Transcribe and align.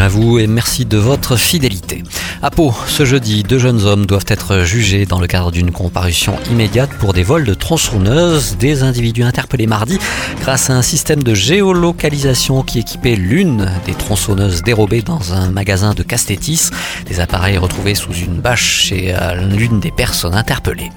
À 0.00 0.08
vous 0.08 0.38
et 0.38 0.46
merci 0.46 0.84
de 0.84 0.98
votre 0.98 1.36
fidélité. 1.36 2.02
À 2.42 2.50
Pau, 2.50 2.74
ce 2.88 3.04
jeudi, 3.04 3.42
deux 3.42 3.58
jeunes 3.58 3.82
hommes 3.82 4.06
doivent 4.06 4.26
être 4.28 4.64
jugés 4.64 5.06
dans 5.06 5.20
le 5.20 5.26
cadre 5.26 5.50
d'une 5.50 5.70
comparution 5.70 6.36
immédiate 6.50 6.90
pour 6.98 7.12
des 7.12 7.22
vols 7.22 7.44
de 7.44 7.54
tronçonneuses. 7.54 8.56
Des 8.58 8.82
individus 8.82 9.22
interpellés 9.22 9.66
mardi 9.66 9.98
grâce 10.40 10.68
à 10.68 10.74
un 10.74 10.82
système 10.82 11.22
de 11.22 11.32
géolocalisation 11.32 12.62
qui 12.62 12.80
équipait 12.80 13.14
l'une 13.14 13.70
des 13.86 13.94
tronçonneuses 13.94 14.62
dérobées 14.62 15.00
dans 15.00 15.32
un 15.32 15.50
magasin 15.50 15.94
de 15.94 16.02
Castétis. 16.02 16.70
Des 17.06 17.20
appareils 17.20 17.56
retrouvés 17.56 17.94
sous 17.94 18.12
une 18.12 18.40
bâche 18.40 18.88
chez 18.88 19.14
euh, 19.14 19.34
l'une 19.46 19.80
des 19.80 19.92
personnes 19.92 20.34
interpellées. 20.34 20.90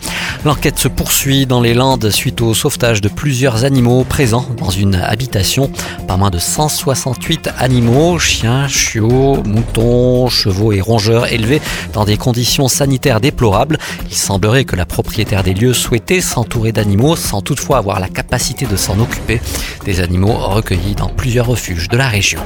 L'enquête 0.43 0.79
se 0.79 0.87
poursuit 0.87 1.45
dans 1.45 1.61
les 1.61 1.73
Landes 1.73 2.09
suite 2.09 2.41
au 2.41 2.53
sauvetage 2.53 3.01
de 3.01 3.09
plusieurs 3.09 3.63
animaux 3.63 4.03
présents 4.03 4.47
dans 4.57 4.69
une 4.69 4.95
habitation. 4.95 5.71
Pas 6.07 6.17
moins 6.17 6.29
de 6.29 6.39
168 6.39 7.49
animaux, 7.57 8.19
chiens, 8.19 8.67
moutons, 8.95 10.29
chevaux 10.29 10.71
et 10.71 10.81
rongeurs 10.81 11.31
élevés 11.31 11.61
dans 11.93 12.05
des 12.05 12.17
conditions 12.17 12.67
sanitaires 12.67 13.19
déplorables. 13.19 13.77
Il 14.09 14.15
semblerait 14.15 14.65
que 14.65 14.75
la 14.75 14.85
propriétaire 14.85 15.43
des 15.43 15.53
lieux 15.53 15.73
souhaitait 15.73 16.21
s'entourer 16.21 16.71
d'animaux 16.71 17.15
sans 17.15 17.41
toutefois 17.41 17.77
avoir 17.77 17.99
la 17.99 18.07
capacité 18.07 18.65
de 18.65 18.75
s'en 18.75 18.99
occuper. 18.99 19.41
Des 19.85 19.99
animaux 19.99 20.33
recueillis 20.33 20.95
dans 20.95 21.09
plusieurs 21.09 21.47
refuges 21.47 21.89
de 21.89 21.97
la 21.97 22.07
région. 22.07 22.39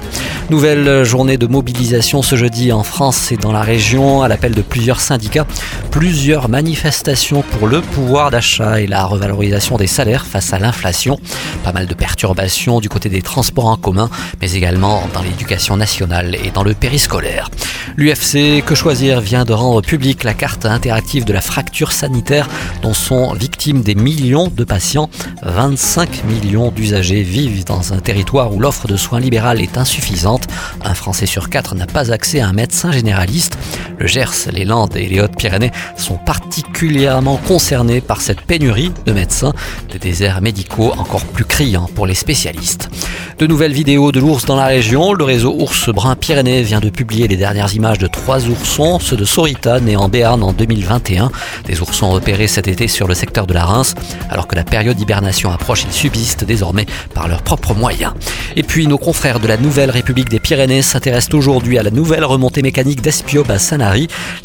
Nouvelle 0.49 1.03
journée 1.03 1.37
de 1.37 1.47
mobilisation 1.47 2.21
ce 2.21 2.35
jeudi 2.35 2.71
en 2.71 2.83
France 2.83 3.31
et 3.31 3.37
dans 3.37 3.51
la 3.51 3.61
région 3.61 4.21
à 4.21 4.27
l'appel 4.27 4.53
de 4.53 4.61
plusieurs 4.61 4.99
syndicats. 4.99 5.45
Plusieurs 5.91 6.49
manifestations 6.49 7.43
pour 7.43 7.67
le 7.67 7.81
pouvoir 7.81 8.31
d'achat 8.31 8.81
et 8.81 8.87
la 8.87 9.05
revalorisation 9.05 9.77
des 9.77 9.87
salaires 9.87 10.26
face 10.26 10.53
à 10.53 10.59
l'inflation. 10.59 11.20
Pas 11.63 11.71
mal 11.71 11.85
de 11.85 11.93
perturbations 11.93 12.79
du 12.79 12.89
côté 12.89 13.09
des 13.09 13.21
transports 13.21 13.67
en 13.67 13.77
commun, 13.77 14.09
mais 14.41 14.53
également 14.53 15.03
dans 15.13 15.21
l'éducation 15.21 15.77
nationale 15.77 16.30
et 16.35 16.51
dans 16.51 16.63
le 16.63 16.74
périscolaire. 16.74 17.49
L'UFC 17.98 18.63
Que 18.65 18.76
Choisir 18.76 19.21
vient 19.21 19.46
de 19.46 19.54
rendre 19.54 19.82
publique 19.82 20.24
la 20.24 20.34
carte 20.34 20.65
interactive 20.65 21.26
de 21.26 21.34
la 21.34 21.41
fracture 21.41 21.91
sanitaire 21.91 22.48
dont 22.82 22.93
sont 22.93 23.34
victimes 23.34 23.82
des 23.82 23.96
millions 23.96 24.48
de 24.48 24.63
patients. 24.63 25.10
25 25.43 26.23
millions 26.26 26.71
d'usagers 26.71 27.23
vivent 27.23 27.65
dans 27.65 27.93
un 27.93 27.99
territoire 27.99 28.54
où 28.54 28.60
l'offre 28.60 28.88
de 28.88 28.98
soins 28.98 29.20
libérale 29.20 29.62
est 29.62 29.77
insuffisante. 29.77 30.48
Un 30.84 30.93
Français 30.93 31.26
sur 31.26 31.49
quatre 31.49 31.76
n'a 31.76 31.88
pas 31.88 32.12
accès 32.12 32.40
à 32.40 32.48
un 32.48 32.54
médecin 32.54 32.91
généraliste. 32.91 33.57
Le 34.02 34.07
Gers, 34.07 34.49
les 34.52 34.66
Landes 34.66 34.96
et 34.96 35.05
les 35.05 35.21
Hautes-Pyrénées 35.21 35.70
sont 35.96 36.18
particulièrement 36.18 37.38
concernés 37.38 38.02
par 38.02 38.20
cette 38.20 38.41
pénurie 38.41 38.91
de 39.05 39.12
médecins, 39.12 39.54
des 39.91 39.99
déserts 39.99 40.41
médicaux 40.41 40.91
encore 40.98 41.24
plus 41.24 41.46
criants 41.46 41.88
pour 41.94 42.07
les 42.07 42.16
spécialistes. 42.16 42.90
De 43.38 43.46
nouvelles 43.46 43.74
vidéos 43.74 44.12
de 44.12 44.20
l'ours 44.20 44.46
dans 44.46 44.55
la 44.55 44.66
région. 44.66 45.13
Le 45.13 45.24
réseau 45.24 45.55
Ours 45.55 45.90
Brun 45.90 46.16
Pyrénées 46.16 46.63
vient 46.63 46.79
de 46.79 46.90
publier 46.90 47.27
les 47.27 47.38
dernières 47.38 47.76
images 47.76 47.99
de 47.99 48.07
trois 48.07 48.48
oursons, 48.48 48.98
ceux 48.99 49.18
de 49.18 49.26
Sorita, 49.26 49.79
nés 49.79 49.96
en 49.96 50.10
Béarn 50.10 50.41
en 50.41 50.52
2021. 50.52 51.32
Des 51.66 51.82
oursons 51.82 52.10
repérés 52.10 52.48
cet 52.48 52.68
été 52.68 52.88
sur 52.88 53.07
le 53.07 53.13
secteur 53.13 53.46
de 53.46 53.54
la 53.54 53.66
Reims. 53.66 53.94
Alors 54.32 54.48
que 54.48 54.55
la 54.55 54.63
période 54.63 54.98
d'hibernation 54.98 55.52
approche, 55.52 55.84
ils 55.85 55.94
subsistent 55.94 56.44
désormais 56.44 56.88
par 57.13 57.27
leurs 57.27 57.44
propres 57.44 57.76
moyens. 57.76 58.13
Et 58.55 58.63
puis, 58.63 58.88
nos 58.88 58.98
confrères 58.98 59.40
de 59.40 59.48
la 59.48 59.57
Nouvelle 59.57 59.91
République 59.91 60.29
des 60.29 60.40
Pyrénées 60.40 60.82
s'intéressent 60.82 61.35
aujourd'hui 61.35 61.77
à 61.77 61.84
la 61.84 61.91
nouvelle 61.91 62.26
remontée 62.26 62.63
mécanique 62.63 63.02
d'Espiob 63.02 63.49
à 63.52 63.60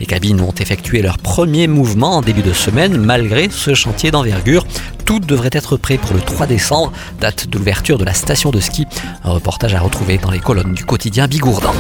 Les 0.01 0.07
cabines 0.07 0.41
ont 0.41 0.53
effectué 0.53 1.03
leur 1.03 1.19
premier 1.19 1.69
mouvement 1.69 2.17
en 2.17 2.21
début 2.21 2.43
de 2.43 2.53
semaine, 2.53 2.97
malgré 2.97 3.49
ce 3.51 3.75
chantier 3.75 4.11
d'envergure. 4.11 4.67
Tout 5.05 5.21
devrait 5.21 5.51
être 5.53 5.77
prêt 5.77 5.99
pour 5.99 6.15
le 6.15 6.21
3 6.21 6.47
décembre, 6.47 6.93
date 7.21 7.49
de 7.49 7.59
l'ouverture 7.59 7.99
de 7.99 8.05
la 8.05 8.15
station 8.15 8.51
de 8.51 8.61
ski. 8.61 8.87
Un 9.25 9.31
reportage 9.31 9.75
à 9.75 9.81
retrouver 9.81 10.19
dans 10.19 10.31
les 10.31 10.41
colonnes 10.41 10.75
du 10.75 10.85
quotidien 10.85 11.29
Bigourdan. 11.29 11.75